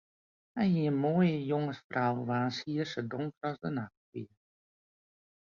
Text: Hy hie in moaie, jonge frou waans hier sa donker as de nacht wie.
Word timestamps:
Hy 0.55 0.65
hie 0.73 0.89
in 0.91 0.97
moaie, 1.03 1.35
jonge 1.49 1.75
frou 1.87 2.17
waans 2.27 2.55
hier 2.65 2.87
sa 2.91 3.01
donker 3.11 3.45
as 3.49 3.57
de 3.63 3.69
nacht 3.77 3.97
wie. 4.11 4.27